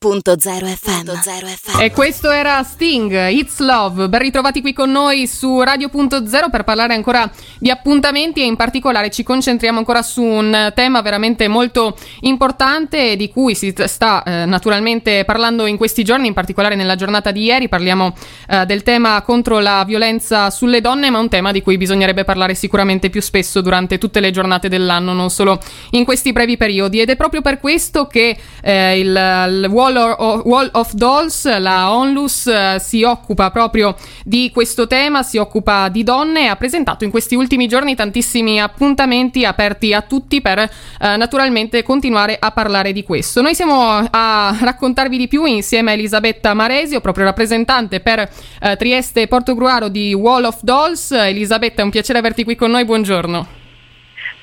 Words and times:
FM. 0.00 1.80
E 1.80 1.90
questo 1.90 2.30
era 2.30 2.62
Sting, 2.62 3.30
It's 3.30 3.58
Love. 3.58 4.08
Ben 4.08 4.20
ritrovati 4.20 4.60
qui 4.60 4.72
con 4.72 4.92
noi 4.92 5.26
su 5.26 5.60
Radio.0 5.60 6.50
per 6.50 6.62
parlare 6.62 6.94
ancora 6.94 7.28
di 7.58 7.68
appuntamenti 7.68 8.40
e 8.40 8.44
in 8.44 8.54
particolare 8.54 9.10
ci 9.10 9.24
concentriamo 9.24 9.76
ancora 9.76 10.02
su 10.02 10.22
un 10.22 10.70
tema 10.76 11.02
veramente 11.02 11.48
molto 11.48 11.96
importante 12.20 13.16
di 13.16 13.28
cui 13.28 13.56
si 13.56 13.74
sta 13.86 14.22
eh, 14.22 14.44
naturalmente 14.44 15.24
parlando 15.24 15.66
in 15.66 15.76
questi 15.76 16.04
giorni, 16.04 16.28
in 16.28 16.32
particolare 16.32 16.76
nella 16.76 16.94
giornata 16.94 17.32
di 17.32 17.42
ieri. 17.42 17.68
Parliamo 17.68 18.14
eh, 18.50 18.66
del 18.66 18.84
tema 18.84 19.20
contro 19.22 19.58
la 19.58 19.82
violenza 19.84 20.50
sulle 20.50 20.80
donne, 20.80 21.10
ma 21.10 21.18
un 21.18 21.28
tema 21.28 21.50
di 21.50 21.60
cui 21.60 21.76
bisognerebbe 21.76 22.22
parlare 22.22 22.54
sicuramente 22.54 23.10
più 23.10 23.20
spesso 23.20 23.60
durante 23.62 23.98
tutte 23.98 24.20
le 24.20 24.30
giornate 24.30 24.68
dell'anno, 24.68 25.12
non 25.12 25.28
solo 25.28 25.58
in 25.90 26.04
questi 26.04 26.30
brevi 26.30 26.56
periodi. 26.56 27.00
Ed 27.00 27.10
è 27.10 27.16
proprio 27.16 27.40
per 27.40 27.58
questo 27.58 28.06
che 28.06 28.38
eh, 28.62 28.96
il, 28.96 29.08
il 29.08 29.68
Wall 29.96 30.70
of, 30.72 30.92
Dolls, 30.92 31.58
la 31.58 31.92
Onlus 31.92 32.46
eh, 32.46 32.76
si 32.78 33.02
occupa 33.02 33.50
proprio 33.50 33.94
di 34.24 34.50
questo 34.52 34.86
tema, 34.86 35.22
si 35.22 35.38
occupa 35.38 35.88
di 35.88 36.02
donne 36.02 36.42
e 36.42 36.46
ha 36.46 36.56
presentato 36.56 37.04
in 37.04 37.10
questi 37.10 37.34
ultimi 37.34 37.66
giorni 37.68 37.94
tantissimi 37.94 38.60
appuntamenti 38.60 39.44
aperti 39.44 39.94
a 39.94 40.02
tutti 40.02 40.40
per 40.40 40.58
eh, 40.58 40.68
naturalmente 41.16 41.82
continuare 41.82 42.36
a 42.38 42.50
parlare 42.50 42.92
di 42.92 43.02
questo. 43.02 43.40
Noi 43.40 43.54
siamo 43.54 44.06
a 44.10 44.56
raccontarvi 44.60 45.16
di 45.16 45.28
più 45.28 45.44
insieme 45.44 45.92
a 45.92 45.94
Elisabetta 45.94 46.54
Maresio, 46.54 47.00
proprio 47.00 47.24
rappresentante 47.24 48.00
per 48.00 48.18
eh, 48.18 48.76
Trieste 48.76 49.22
e 49.22 49.26
Portogruaro 49.28 49.88
di 49.88 50.12
Wall 50.12 50.44
of 50.44 50.58
Dolls. 50.62 51.12
Elisabetta, 51.12 51.80
è 51.80 51.84
un 51.84 51.90
piacere 51.90 52.18
averti 52.18 52.44
qui 52.44 52.56
con 52.56 52.70
noi, 52.70 52.84
buongiorno. 52.84 53.56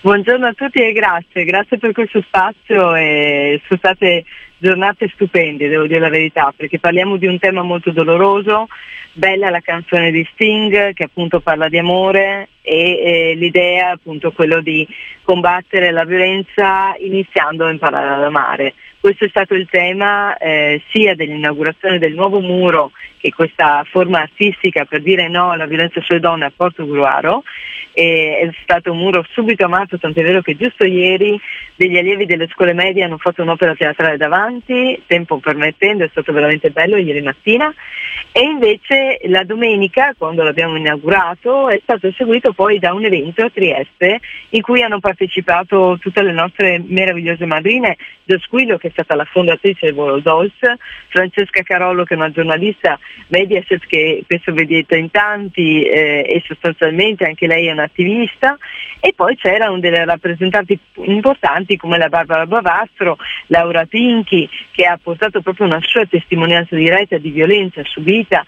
Buongiorno 0.01 0.45
a 0.45 0.53
tutti 0.53 0.79
e 0.79 0.91
grazie, 0.91 1.45
grazie 1.45 1.79
per 1.79 1.91
questo 1.91 2.21
spazio 2.21 2.95
e 2.95 3.59
sono 3.67 3.79
state 3.79 4.23
giornate 4.57 5.09
stupende, 5.13 5.67
devo 5.67 5.87
dire 5.87 5.99
la 5.99 6.09
verità, 6.09 6.53
perché 6.55 6.79
parliamo 6.79 7.17
di 7.17 7.27
un 7.27 7.39
tema 7.39 7.61
molto 7.61 7.91
doloroso, 7.91 8.67
bella 9.13 9.49
la 9.49 9.61
canzone 9.61 10.11
di 10.11 10.27
Sting 10.33 10.93
che 10.93 11.03
appunto 11.03 11.39
parla 11.39 11.69
di 11.69 11.77
amore 11.77 12.49
e 12.61 13.31
eh, 13.31 13.35
l'idea 13.35 13.91
appunto 13.91 14.31
quello 14.31 14.61
di 14.61 14.87
combattere 15.23 15.91
la 15.91 16.03
violenza 16.03 16.95
iniziando 16.99 17.65
a 17.65 17.71
imparare 17.71 18.15
ad 18.15 18.23
amare. 18.23 18.73
Questo 19.05 19.25
è 19.25 19.29
stato 19.29 19.53
il 19.53 19.67
tema 19.69 20.35
eh, 20.37 20.81
sia 20.89 21.13
dell'inaugurazione 21.13 21.99
del 21.99 22.15
nuovo 22.15 22.39
muro 22.39 22.91
che 23.19 23.31
questa 23.31 23.85
forma 23.87 24.21
artistica 24.21 24.85
per 24.85 25.03
dire 25.03 25.27
no 25.27 25.51
alla 25.51 25.67
violenza 25.67 26.01
sulle 26.01 26.19
donne 26.19 26.45
a 26.45 26.51
Porto 26.55 26.87
Gruaro. 26.87 27.43
E 27.93 28.39
è 28.41 28.49
stato 28.63 28.91
un 28.91 28.97
muro 28.97 29.23
subito 29.29 29.65
amato, 29.65 29.99
tant'è 29.99 30.23
vero 30.23 30.41
che 30.41 30.57
giusto 30.57 30.85
ieri 30.85 31.39
degli 31.75 31.97
allievi 31.97 32.25
delle 32.25 32.47
scuole 32.47 32.73
medie 32.73 33.03
hanno 33.03 33.19
fatto 33.19 33.43
un'opera 33.43 33.75
teatrale 33.75 34.17
davanti, 34.17 34.44
tempo 35.07 35.37
permettendo, 35.39 36.03
è 36.03 36.09
stato 36.09 36.31
veramente 36.31 36.69
bello 36.71 36.97
ieri 36.97 37.21
mattina. 37.21 37.73
E 38.31 38.41
invece 38.41 39.19
la 39.25 39.43
domenica, 39.43 40.13
quando 40.17 40.43
l'abbiamo 40.43 40.75
inaugurato, 40.75 41.69
è 41.69 41.79
stato 41.81 42.11
seguito 42.11 42.53
poi 42.53 42.79
da 42.79 42.93
un 42.93 43.05
evento 43.05 43.43
a 43.43 43.49
Trieste 43.49 44.19
in 44.49 44.61
cui 44.61 44.81
hanno 44.81 44.99
partecipato 44.99 45.97
tutte 45.99 46.21
le 46.21 46.31
nostre 46.31 46.83
meravigliose 46.85 47.45
madrine, 47.45 47.97
Gio 48.25 48.39
Squillo 48.39 48.77
che 48.77 48.89
stata 48.89 49.15
la 49.15 49.25
fondatrice 49.25 49.85
del 49.85 49.95
Volo 49.95 50.19
Dolls, 50.19 50.53
Francesca 51.07 51.61
Carollo 51.61 52.03
che 52.03 52.15
è 52.15 52.17
una 52.17 52.31
giornalista 52.31 52.99
Mediaset 53.27 53.85
che 53.85 54.23
penso 54.25 54.51
vedete 54.51 54.97
in 54.97 55.11
tanti 55.11 55.83
eh, 55.83 56.25
e 56.27 56.43
sostanzialmente 56.45 57.25
anche 57.25 57.47
lei 57.47 57.67
è 57.67 57.71
un'attivista 57.71 58.57
e 58.99 59.13
poi 59.15 59.35
c'erano 59.35 59.79
delle 59.79 60.03
rappresentanti 60.05 60.77
importanti 60.95 61.77
come 61.77 61.97
la 61.97 62.09
Barbara 62.09 62.45
Bavastro, 62.45 63.17
Laura 63.47 63.85
Pinchi 63.85 64.34
che 64.71 64.85
ha 64.85 64.99
portato 65.01 65.41
proprio 65.41 65.65
una 65.65 65.79
sua 65.81 66.05
testimonianza 66.05 66.75
diretta 66.75 67.17
di 67.17 67.29
violenza 67.29 67.81
subita 67.83 68.43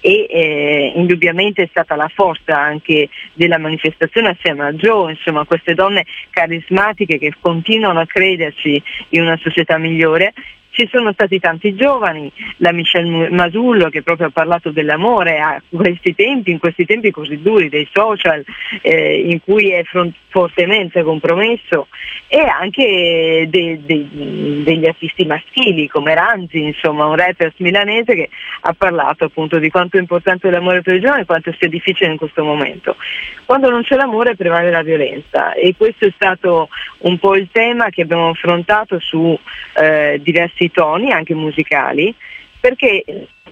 e 0.00 0.26
eh, 0.28 0.92
indubbiamente 0.96 1.62
è 1.62 1.68
stata 1.70 1.94
la 1.94 2.10
forza 2.12 2.58
anche 2.58 3.08
della 3.34 3.58
manifestazione 3.58 4.30
assieme 4.30 4.64
a 4.64 4.72
Joe, 4.72 5.12
insomma 5.12 5.44
queste 5.44 5.74
donne 5.74 6.04
carismatiche 6.30 7.18
che 7.18 7.32
continuano 7.40 8.00
a 8.00 8.06
crederci 8.06 8.82
in 9.10 9.22
una 9.22 9.38
società 9.40 9.78
migliore 9.78 10.32
ci 10.72 10.88
sono 10.90 11.12
stati 11.12 11.38
tanti 11.38 11.74
giovani, 11.74 12.32
la 12.56 12.72
Michelle 12.72 13.28
Masullo 13.30 13.90
che 13.90 14.02
proprio 14.02 14.28
ha 14.28 14.30
parlato 14.30 14.70
dell'amore 14.70 15.38
a 15.38 15.62
questi 15.68 16.14
tempi, 16.14 16.50
in 16.50 16.58
questi 16.58 16.86
tempi 16.86 17.10
così 17.10 17.40
duri 17.40 17.68
dei 17.68 17.86
social 17.92 18.42
eh, 18.80 19.20
in 19.20 19.40
cui 19.42 19.70
è 19.70 19.84
front- 19.84 20.16
fortemente 20.28 21.02
compromesso 21.02 21.88
e 22.26 22.40
anche 22.40 23.46
de- 23.50 23.80
de- 23.84 24.62
degli 24.64 24.86
artisti 24.86 25.26
maschili 25.26 25.88
come 25.88 26.14
Ranzi, 26.14 26.62
insomma 26.62 27.04
un 27.04 27.16
rapper 27.16 27.52
milanese 27.58 28.14
che 28.14 28.30
ha 28.62 28.72
parlato 28.72 29.26
appunto 29.26 29.58
di 29.58 29.68
quanto 29.68 29.98
è 29.98 30.00
importante 30.00 30.50
l'amore 30.50 30.80
per 30.80 30.94
i 30.94 31.00
giovani 31.00 31.22
e 31.22 31.26
quanto 31.26 31.54
sia 31.58 31.68
difficile 31.68 32.10
in 32.10 32.16
questo 32.16 32.42
momento. 32.42 32.96
Quando 33.44 33.68
non 33.68 33.82
c'è 33.82 33.96
l'amore 33.96 34.36
prevale 34.36 34.70
la 34.70 34.82
violenza 34.82 35.52
e 35.52 35.74
questo 35.76 36.06
è 36.06 36.12
stato 36.14 36.70
un 37.00 37.18
po' 37.18 37.36
il 37.36 37.48
tema 37.52 37.90
che 37.90 38.02
abbiamo 38.02 38.30
affrontato 38.30 38.98
su 39.00 39.38
eh, 39.74 40.18
diversi 40.22 40.61
diversi 40.62 40.70
toni, 40.70 41.10
anche 41.10 41.34
musicali, 41.34 42.14
perché 42.60 43.02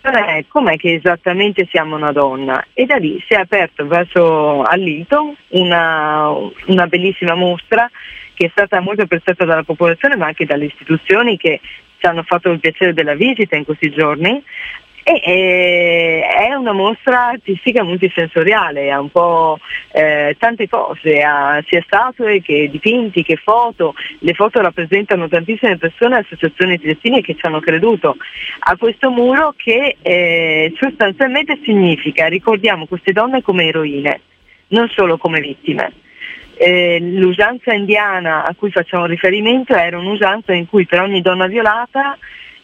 è 0.00 0.44
com'è 0.46 0.76
che 0.76 0.94
esattamente 0.94 1.66
siamo 1.70 1.96
una 1.96 2.12
donna? 2.12 2.64
E 2.72 2.86
da 2.86 2.96
lì 2.96 3.22
si 3.26 3.34
è 3.34 3.38
aperto 3.38 3.86
verso 3.86 4.62
all'Ilton 4.62 5.34
una, 5.48 6.28
una 6.66 6.86
bellissima 6.86 7.34
mostra 7.34 7.90
che 8.34 8.46
è 8.46 8.50
stata 8.50 8.80
molto 8.80 9.02
apprezzata 9.02 9.44
dalla 9.44 9.64
popolazione 9.64 10.16
ma 10.16 10.26
anche 10.26 10.46
dalle 10.46 10.66
istituzioni 10.66 11.36
che 11.36 11.60
ci 11.98 12.06
hanno 12.06 12.22
fatto 12.22 12.50
il 12.50 12.60
piacere 12.60 12.94
della 12.94 13.14
visita 13.14 13.56
in 13.56 13.64
questi 13.64 13.90
giorni 13.90 14.42
e, 15.10 15.20
e, 15.22 16.26
è 16.26 16.54
una 16.54 16.72
mostra 16.72 17.28
artistica 17.28 17.82
multisensoriale, 17.82 18.92
ha 18.92 19.00
un 19.00 19.10
po' 19.10 19.58
eh, 19.92 20.36
tante 20.38 20.68
cose, 20.68 21.22
ha 21.22 21.62
sia 21.66 21.82
statue 21.84 22.40
che 22.40 22.68
dipinti 22.70 23.24
che 23.24 23.36
foto, 23.36 23.94
le 24.20 24.34
foto 24.34 24.60
rappresentano 24.60 25.28
tantissime 25.28 25.78
persone 25.78 26.16
e 26.16 26.20
associazioni 26.20 26.78
triestine 26.78 27.20
che 27.22 27.34
ci 27.34 27.44
hanno 27.44 27.60
creduto 27.60 28.16
a 28.60 28.76
questo 28.76 29.10
muro 29.10 29.54
che 29.56 29.96
eh, 30.00 30.72
sostanzialmente 30.78 31.58
significa 31.64 32.26
ricordiamo 32.26 32.86
queste 32.86 33.12
donne 33.12 33.42
come 33.42 33.66
eroine, 33.66 34.20
non 34.68 34.88
solo 34.88 35.18
come 35.18 35.40
vittime. 35.40 35.92
Eh, 36.56 36.98
l'usanza 37.00 37.72
indiana 37.72 38.44
a 38.44 38.54
cui 38.54 38.70
facciamo 38.70 39.06
riferimento 39.06 39.74
era 39.74 39.98
un'usanza 39.98 40.52
in 40.52 40.68
cui 40.68 40.84
per 40.84 41.00
ogni 41.00 41.22
donna 41.22 41.46
violata 41.46 42.18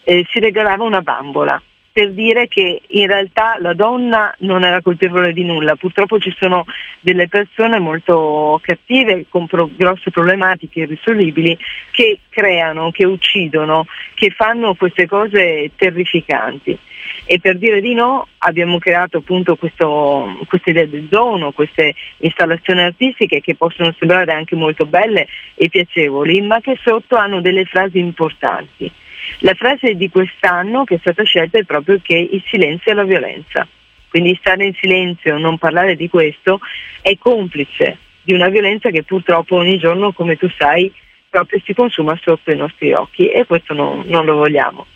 eh, 0.04 0.24
si 0.30 0.38
regalava 0.38 0.84
una 0.84 1.00
bambola 1.00 1.60
per 1.96 2.12
dire 2.12 2.46
che 2.46 2.82
in 2.88 3.06
realtà 3.06 3.56
la 3.58 3.72
donna 3.72 4.34
non 4.40 4.64
era 4.64 4.82
colpevole 4.82 5.32
di 5.32 5.44
nulla. 5.44 5.76
Purtroppo 5.76 6.18
ci 6.18 6.30
sono 6.38 6.66
delle 7.00 7.26
persone 7.26 7.78
molto 7.78 8.60
cattive 8.62 9.24
con 9.30 9.46
pro- 9.46 9.70
grosse 9.74 10.10
problematiche 10.10 10.80
irrisolvibili 10.80 11.56
che 11.90 12.18
creano, 12.28 12.90
che 12.90 13.06
uccidono, 13.06 13.86
che 14.12 14.28
fanno 14.28 14.74
queste 14.74 15.06
cose 15.06 15.70
terrificanti. 15.74 16.78
E 17.24 17.40
per 17.40 17.56
dire 17.56 17.80
di 17.80 17.94
no 17.94 18.28
abbiamo 18.40 18.78
creato 18.78 19.16
appunto 19.16 19.56
questo, 19.56 20.38
queste 20.48 20.72
idee 20.72 20.90
del 20.90 21.04
dono, 21.04 21.52
queste 21.52 21.94
installazioni 22.18 22.82
artistiche 22.82 23.40
che 23.40 23.54
possono 23.54 23.94
sembrare 23.98 24.34
anche 24.34 24.54
molto 24.54 24.84
belle 24.84 25.28
e 25.54 25.70
piacevoli, 25.70 26.42
ma 26.42 26.60
che 26.60 26.78
sotto 26.84 27.16
hanno 27.16 27.40
delle 27.40 27.64
frasi 27.64 27.98
importanti. 27.98 28.92
La 29.40 29.54
frase 29.54 29.94
di 29.94 30.08
quest'anno 30.08 30.84
che 30.84 30.96
è 30.96 30.98
stata 30.98 31.22
scelta 31.24 31.58
è 31.58 31.64
proprio 31.64 31.85
che 32.02 32.16
il 32.16 32.42
silenzio 32.46 32.92
è 32.92 32.94
la 32.94 33.04
violenza. 33.04 33.66
Quindi 34.08 34.36
stare 34.40 34.64
in 34.64 34.74
silenzio, 34.74 35.38
non 35.38 35.58
parlare 35.58 35.96
di 35.96 36.08
questo, 36.08 36.60
è 37.00 37.16
complice 37.18 37.98
di 38.22 38.34
una 38.34 38.48
violenza 38.48 38.90
che 38.90 39.02
purtroppo 39.02 39.56
ogni 39.56 39.78
giorno, 39.78 40.12
come 40.12 40.36
tu 40.36 40.48
sai, 40.56 40.92
proprio 41.28 41.60
si 41.64 41.74
consuma 41.74 42.18
sotto 42.22 42.50
i 42.50 42.56
nostri 42.56 42.92
occhi 42.92 43.28
e 43.28 43.44
questo 43.46 43.74
non, 43.74 44.02
non 44.06 44.24
lo 44.24 44.36
vogliamo. 44.36 44.86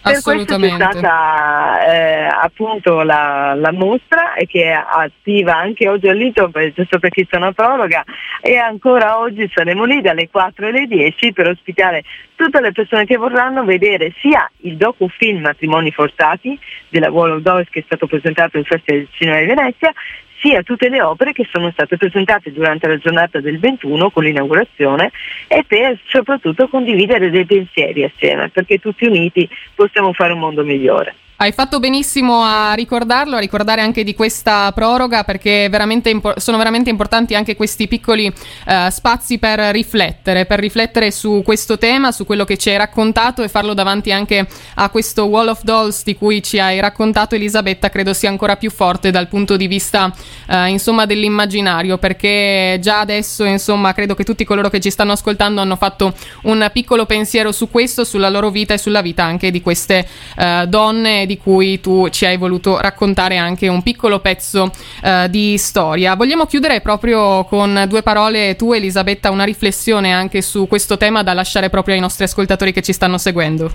Per 0.00 0.22
questo 0.22 0.58
c'è 0.58 0.70
stata 0.70 1.84
eh, 1.86 2.28
appunto 2.32 3.02
la, 3.02 3.54
la, 3.54 3.72
mostra 3.72 4.34
e 4.34 4.46
che 4.46 4.64
è 4.64 4.70
attiva 4.70 5.56
anche 5.56 5.88
oggi 5.88 6.08
all'Ito, 6.08 6.50
giusto 6.74 6.98
perché 6.98 7.26
c'è 7.26 7.36
una 7.36 7.52
proroga. 7.52 8.04
E 8.40 8.56
ancora 8.56 9.18
oggi 9.18 9.50
saremo 9.52 9.84
lì 9.84 10.00
dalle 10.00 10.28
4 10.30 10.68
alle 10.68 10.86
10 10.86 11.32
per 11.32 11.48
ospitare 11.48 12.04
tutte 12.36 12.60
le 12.60 12.70
persone 12.70 13.04
che 13.04 13.16
vorranno 13.16 13.64
vedere 13.64 14.14
sia 14.20 14.48
il 14.58 14.76
docufilm 14.76 15.40
Matrimoni 15.40 15.90
forzati 15.90 16.58
della 16.88 17.10
Wall 17.10 17.32
of 17.32 17.40
Doors 17.42 17.68
che 17.68 17.80
è 17.80 17.84
stato 17.84 18.06
presentato 18.06 18.56
al 18.56 18.64
Festival 18.64 19.00
del 19.00 19.08
Cinema 19.12 19.40
di 19.40 19.46
Venezia, 19.46 19.92
sia 20.40 20.62
tutte 20.62 20.88
le 20.88 21.02
opere 21.02 21.32
che 21.32 21.46
sono 21.50 21.70
state 21.70 21.96
presentate 21.96 22.52
durante 22.52 22.86
la 22.86 22.98
giornata 22.98 23.40
del 23.40 23.58
21 23.58 24.10
con 24.10 24.24
l'inaugurazione 24.24 25.10
e 25.46 25.64
per 25.66 25.98
soprattutto 26.06 26.68
condividere 26.68 27.30
dei 27.30 27.46
pensieri 27.46 28.04
assieme, 28.04 28.48
perché 28.48 28.78
tutti 28.78 29.06
uniti 29.06 29.48
possiamo 29.74 30.12
fare 30.12 30.32
un 30.32 30.40
mondo 30.40 30.64
migliore. 30.64 31.14
Hai 31.40 31.52
fatto 31.52 31.78
benissimo 31.78 32.42
a 32.42 32.72
ricordarlo, 32.72 33.36
a 33.36 33.38
ricordare 33.38 33.80
anche 33.80 34.02
di 34.02 34.12
questa 34.12 34.72
proroga 34.72 35.22
perché 35.22 35.68
veramente 35.70 36.10
impo- 36.10 36.34
sono 36.40 36.56
veramente 36.56 36.90
importanti 36.90 37.36
anche 37.36 37.54
questi 37.54 37.86
piccoli 37.86 38.26
uh, 38.26 38.90
spazi 38.90 39.38
per 39.38 39.60
riflettere, 39.70 40.46
per 40.46 40.58
riflettere 40.58 41.12
su 41.12 41.42
questo 41.44 41.78
tema, 41.78 42.10
su 42.10 42.26
quello 42.26 42.44
che 42.44 42.56
ci 42.56 42.70
hai 42.70 42.76
raccontato 42.76 43.44
e 43.44 43.48
farlo 43.48 43.72
davanti 43.72 44.10
anche 44.10 44.48
a 44.74 44.90
questo 44.90 45.26
Wall 45.26 45.46
of 45.46 45.62
Dolls 45.62 46.02
di 46.02 46.16
cui 46.16 46.42
ci 46.42 46.58
hai 46.58 46.80
raccontato 46.80 47.36
Elisabetta, 47.36 47.88
credo 47.88 48.14
sia 48.14 48.30
ancora 48.30 48.56
più 48.56 48.72
forte 48.72 49.12
dal 49.12 49.28
punto 49.28 49.56
di 49.56 49.68
vista 49.68 50.12
uh, 50.48 50.64
insomma 50.64 51.06
dell'immaginario 51.06 51.98
perché 51.98 52.78
già 52.82 52.98
adesso 52.98 53.44
insomma 53.44 53.94
credo 53.94 54.16
che 54.16 54.24
tutti 54.24 54.42
coloro 54.42 54.70
che 54.70 54.80
ci 54.80 54.90
stanno 54.90 55.12
ascoltando 55.12 55.60
hanno 55.60 55.76
fatto 55.76 56.12
un 56.42 56.68
piccolo 56.72 57.06
pensiero 57.06 57.52
su 57.52 57.70
questo, 57.70 58.02
sulla 58.02 58.28
loro 58.28 58.50
vita 58.50 58.74
e 58.74 58.78
sulla 58.78 59.02
vita 59.02 59.22
anche 59.22 59.52
di 59.52 59.62
queste 59.62 60.04
uh, 60.36 60.66
donne 60.66 61.26
di 61.28 61.38
cui 61.38 61.80
tu 61.80 62.08
ci 62.08 62.26
hai 62.26 62.36
voluto 62.36 62.80
raccontare 62.80 63.36
anche 63.36 63.68
un 63.68 63.84
piccolo 63.84 64.18
pezzo 64.18 64.72
uh, 65.02 65.28
di 65.28 65.56
storia. 65.58 66.16
Vogliamo 66.16 66.46
chiudere 66.46 66.80
proprio 66.80 67.44
con 67.44 67.84
due 67.86 68.02
parole 68.02 68.56
tu 68.56 68.72
Elisabetta, 68.72 69.30
una 69.30 69.44
riflessione 69.44 70.12
anche 70.12 70.42
su 70.42 70.66
questo 70.66 70.96
tema 70.96 71.22
da 71.22 71.34
lasciare 71.34 71.70
proprio 71.70 71.94
ai 71.94 72.00
nostri 72.00 72.24
ascoltatori 72.24 72.72
che 72.72 72.82
ci 72.82 72.92
stanno 72.92 73.18
seguendo. 73.18 73.70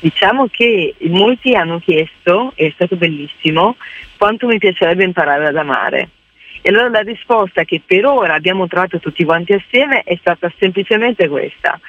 Diciamo 0.00 0.46
che 0.46 0.94
molti 1.08 1.56
hanno 1.56 1.80
chiesto, 1.80 2.52
e 2.54 2.68
è 2.68 2.70
stato 2.72 2.94
bellissimo, 2.94 3.74
quanto 4.16 4.46
mi 4.46 4.58
piacerebbe 4.58 5.02
imparare 5.02 5.48
ad 5.48 5.56
amare. 5.56 6.10
E 6.60 6.70
allora 6.70 6.88
la 6.88 7.00
risposta 7.00 7.64
che 7.64 7.80
per 7.84 8.04
ora 8.04 8.34
abbiamo 8.34 8.66
trovato 8.68 9.00
tutti 9.00 9.24
quanti 9.24 9.54
assieme 9.54 10.02
è 10.02 10.16
stata 10.20 10.52
semplicemente 10.58 11.26
questa. 11.26 11.80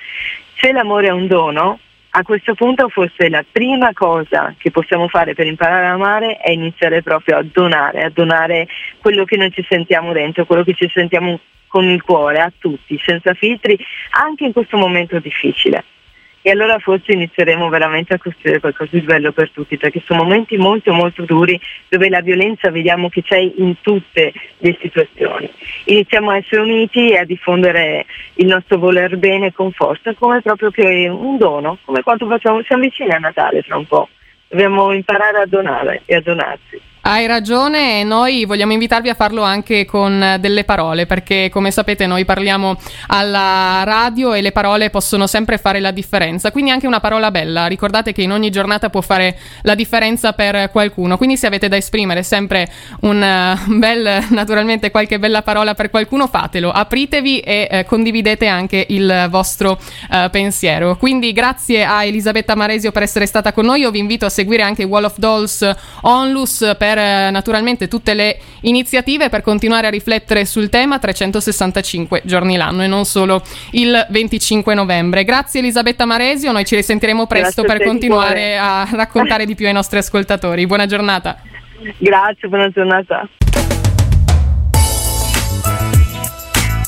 Se 0.55 0.71
l'amore 0.71 1.07
è 1.07 1.11
un 1.11 1.27
dono, 1.27 1.79
a 2.11 2.23
questo 2.23 2.55
punto 2.55 2.89
forse 2.89 3.29
la 3.29 3.45
prima 3.49 3.93
cosa 3.93 4.55
che 4.57 4.71
possiamo 4.71 5.07
fare 5.07 5.35
per 5.35 5.45
imparare 5.45 5.87
a 5.87 5.93
amare 5.93 6.37
è 6.37 6.51
iniziare 6.51 7.03
proprio 7.03 7.37
a 7.37 7.43
donare, 7.43 8.03
a 8.03 8.09
donare 8.09 8.67
quello 8.99 9.25
che 9.25 9.37
noi 9.37 9.51
ci 9.51 9.65
sentiamo 9.69 10.11
dentro, 10.11 10.45
quello 10.45 10.63
che 10.63 10.73
ci 10.73 10.89
sentiamo 10.91 11.39
con 11.67 11.85
il 11.85 12.01
cuore 12.01 12.39
a 12.39 12.51
tutti, 12.57 12.99
senza 13.03 13.33
filtri, 13.35 13.77
anche 14.11 14.45
in 14.45 14.53
questo 14.53 14.75
momento 14.77 15.19
difficile 15.19 15.83
e 16.41 16.51
allora 16.51 16.79
forse 16.79 17.11
inizieremo 17.13 17.67
veramente 17.69 18.13
a 18.13 18.17
costruire 18.17 18.59
qualcosa 18.59 18.91
di 18.91 19.01
bello 19.01 19.31
per 19.31 19.51
tutti, 19.51 19.77
perché 19.77 20.01
sono 20.05 20.23
momenti 20.23 20.57
molto 20.57 20.93
molto 20.93 21.23
duri 21.23 21.59
dove 21.87 22.09
la 22.09 22.21
violenza 22.21 22.69
vediamo 22.71 23.09
che 23.09 23.23
c'è 23.23 23.37
in 23.37 23.75
tutte 23.81 24.33
le 24.57 24.77
situazioni. 24.79 25.51
Iniziamo 25.85 26.31
a 26.31 26.37
essere 26.37 26.61
uniti 26.61 27.11
e 27.11 27.17
a 27.17 27.25
diffondere 27.25 28.05
il 28.35 28.47
nostro 28.47 28.77
voler 28.77 29.17
bene 29.17 29.51
con 29.51 29.71
forza, 29.71 30.13
come 30.13 30.41
proprio 30.41 30.71
che 30.71 31.07
un 31.09 31.37
dono, 31.37 31.77
come 31.83 32.03
quanto 32.03 32.27
facciamo, 32.27 32.61
siamo 32.63 32.83
vicini 32.83 33.11
a 33.11 33.17
Natale 33.17 33.63
tra 33.63 33.77
un 33.77 33.85
po'. 33.85 34.07
Dobbiamo 34.47 34.93
imparare 34.93 35.41
a 35.41 35.45
donare 35.45 36.01
e 36.05 36.15
a 36.15 36.21
donarsi. 36.21 36.81
Hai 37.11 37.25
ragione 37.25 38.01
e 38.01 38.03
noi 38.03 38.45
vogliamo 38.45 38.71
invitarvi 38.71 39.09
a 39.09 39.15
farlo 39.15 39.41
anche 39.41 39.83
con 39.83 40.37
delle 40.39 40.63
parole 40.63 41.07
perché 41.07 41.49
come 41.51 41.71
sapete 41.71 42.05
noi 42.05 42.23
parliamo 42.23 42.77
alla 43.07 43.81
radio 43.83 44.33
e 44.33 44.41
le 44.41 44.51
parole 44.51 44.91
possono 44.91 45.25
sempre 45.25 45.57
fare 45.57 45.79
la 45.79 45.89
differenza, 45.89 46.51
quindi 46.51 46.69
anche 46.69 46.85
una 46.85 46.99
parola 46.99 47.31
bella, 47.31 47.65
ricordate 47.65 48.13
che 48.13 48.21
in 48.21 48.31
ogni 48.31 48.51
giornata 48.51 48.91
può 48.91 49.01
fare 49.01 49.39
la 49.63 49.73
differenza 49.73 50.33
per 50.33 50.69
qualcuno, 50.69 51.17
quindi 51.17 51.35
se 51.35 51.47
avete 51.47 51.67
da 51.67 51.77
esprimere 51.77 52.21
sempre 52.21 52.69
un 52.99 53.17
uh, 53.19 53.73
bel, 53.79 54.27
naturalmente 54.29 54.91
qualche 54.91 55.17
bella 55.17 55.41
parola 55.41 55.73
per 55.73 55.89
qualcuno 55.89 56.27
fatelo, 56.27 56.69
apritevi 56.69 57.39
e 57.39 57.67
eh, 57.71 57.85
condividete 57.85 58.45
anche 58.45 58.85
il 58.87 59.25
vostro 59.31 59.79
uh, 60.11 60.29
pensiero. 60.29 60.95
Quindi 60.95 61.33
grazie 61.33 61.83
a 61.83 62.03
Elisabetta 62.03 62.53
Maresio 62.53 62.91
per 62.91 63.01
essere 63.01 63.25
stata 63.25 63.51
con 63.51 63.65
noi, 63.65 63.79
io 63.79 63.89
vi 63.89 63.97
invito 63.97 64.27
a 64.27 64.29
seguire 64.29 64.61
anche 64.61 64.83
Wall 64.83 65.05
of 65.05 65.17
Dolls 65.17 65.67
Onlus 66.01 66.75
per 66.77 66.97
eh, 66.99 67.29
naturalmente 67.31 67.87
tutte 67.87 68.13
le 68.13 68.37
iniziative 68.61 69.29
per 69.29 69.41
continuare 69.41 69.87
a 69.87 69.89
riflettere 69.89 70.45
sul 70.45 70.69
tema 70.69 70.99
365 70.99 72.21
giorni 72.25 72.57
l'anno 72.57 72.83
e 72.83 72.87
non 72.87 73.05
solo 73.05 73.41
il 73.71 74.05
25 74.09 74.73
novembre. 74.73 75.23
Grazie 75.23 75.61
Elisabetta 75.61 76.05
Maresio, 76.05 76.51
noi 76.51 76.65
ci 76.65 76.75
risentiremo 76.75 77.25
presto 77.25 77.61
Grazie 77.61 77.77
per 77.77 77.87
continuare 77.87 78.57
a 78.57 78.87
raccontare 78.91 79.45
di 79.45 79.55
più 79.55 79.67
ai 79.67 79.73
nostri 79.73 79.97
ascoltatori. 79.97 80.65
Buona 80.65 80.85
giornata. 80.85 81.37
Grazie, 81.97 82.47
buona 82.47 82.69
giornata. 82.69 83.27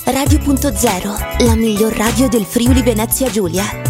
Radio.0, 0.05 1.45
la 1.45 1.55
miglior 1.55 1.93
radio 1.93 2.27
del 2.27 2.43
Friuli 2.43 2.81
Venezia 2.81 3.29
Giulia. 3.29 3.80